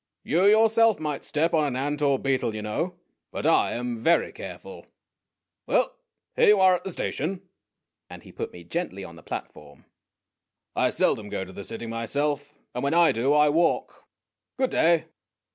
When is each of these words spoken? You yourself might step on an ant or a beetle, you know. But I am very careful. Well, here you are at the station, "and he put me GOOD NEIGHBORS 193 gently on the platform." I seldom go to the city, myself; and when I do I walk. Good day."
You 0.23 0.45
yourself 0.47 0.99
might 0.99 1.23
step 1.23 1.53
on 1.53 1.63
an 1.63 1.75
ant 1.75 2.01
or 2.01 2.15
a 2.15 2.17
beetle, 2.17 2.55
you 2.55 2.63
know. 2.63 2.95
But 3.31 3.45
I 3.45 3.73
am 3.73 4.01
very 4.01 4.31
careful. 4.31 4.87
Well, 5.67 5.95
here 6.35 6.47
you 6.47 6.59
are 6.59 6.73
at 6.73 6.83
the 6.83 6.89
station, 6.89 7.43
"and 8.09 8.23
he 8.23 8.31
put 8.31 8.51
me 8.51 8.63
GOOD 8.63 8.93
NEIGHBORS 8.93 9.03
193 9.05 9.05
gently 9.05 9.05
on 9.05 9.15
the 9.15 9.29
platform." 9.29 9.85
I 10.75 10.89
seldom 10.89 11.29
go 11.29 11.45
to 11.45 11.53
the 11.53 11.63
city, 11.63 11.85
myself; 11.85 12.51
and 12.73 12.83
when 12.83 12.95
I 12.95 13.11
do 13.11 13.31
I 13.33 13.49
walk. 13.49 14.05
Good 14.57 14.71
day." 14.71 15.05